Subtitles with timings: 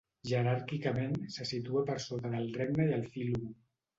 [0.27, 3.45] Jeràrquicament se situa per sota del regne i el fílum.